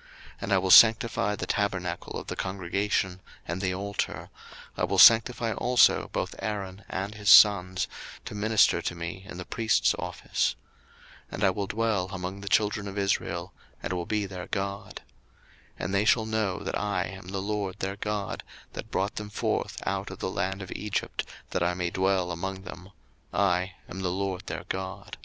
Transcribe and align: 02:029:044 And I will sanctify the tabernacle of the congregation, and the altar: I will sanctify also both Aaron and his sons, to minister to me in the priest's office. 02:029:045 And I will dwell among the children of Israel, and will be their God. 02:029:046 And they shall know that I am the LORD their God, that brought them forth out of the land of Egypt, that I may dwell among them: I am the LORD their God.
02:029:044 0.00 0.08
And 0.40 0.52
I 0.54 0.58
will 0.60 0.70
sanctify 0.70 1.36
the 1.36 1.46
tabernacle 1.46 2.18
of 2.18 2.28
the 2.28 2.34
congregation, 2.34 3.20
and 3.46 3.60
the 3.60 3.74
altar: 3.74 4.30
I 4.74 4.84
will 4.84 4.96
sanctify 4.96 5.52
also 5.52 6.08
both 6.14 6.34
Aaron 6.38 6.86
and 6.88 7.14
his 7.16 7.28
sons, 7.28 7.86
to 8.24 8.34
minister 8.34 8.80
to 8.80 8.94
me 8.94 9.26
in 9.28 9.36
the 9.36 9.44
priest's 9.44 9.94
office. 9.98 10.56
02:029:045 11.30 11.32
And 11.32 11.44
I 11.44 11.50
will 11.50 11.66
dwell 11.66 12.08
among 12.12 12.40
the 12.40 12.48
children 12.48 12.88
of 12.88 12.96
Israel, 12.96 13.52
and 13.82 13.92
will 13.92 14.06
be 14.06 14.24
their 14.24 14.46
God. 14.46 15.02
02:029:046 15.78 15.84
And 15.84 15.94
they 15.94 16.04
shall 16.06 16.24
know 16.24 16.60
that 16.60 16.80
I 16.80 17.04
am 17.04 17.28
the 17.28 17.42
LORD 17.42 17.80
their 17.80 17.96
God, 17.96 18.42
that 18.72 18.90
brought 18.90 19.16
them 19.16 19.28
forth 19.28 19.82
out 19.84 20.10
of 20.10 20.20
the 20.20 20.30
land 20.30 20.62
of 20.62 20.72
Egypt, 20.72 21.26
that 21.50 21.62
I 21.62 21.74
may 21.74 21.90
dwell 21.90 22.30
among 22.30 22.62
them: 22.62 22.88
I 23.34 23.74
am 23.86 24.00
the 24.00 24.10
LORD 24.10 24.46
their 24.46 24.64
God. 24.70 25.18